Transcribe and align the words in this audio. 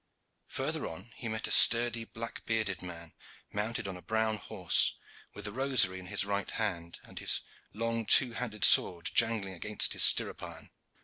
Further 0.47 0.87
on 0.87 1.11
he 1.15 1.27
met 1.27 1.45
a 1.47 1.51
sturdy 1.51 2.05
black 2.05 2.43
bearded 2.47 2.81
man, 2.81 3.13
mounted 3.53 3.87
on 3.87 3.95
a 3.95 4.01
brown 4.01 4.37
horse, 4.37 4.95
with 5.35 5.45
a 5.45 5.51
rosary 5.51 5.99
in 5.99 6.07
his 6.07 6.25
right 6.25 6.49
hand 6.49 6.99
and 7.03 7.21
a 7.21 7.27
long 7.77 8.07
two 8.07 8.31
handed 8.33 8.65
sword 8.65 9.11
jangling 9.13 9.53
against 9.53 9.93
his 9.93 10.01
stirrup 10.03 10.41
iron. 10.41 10.71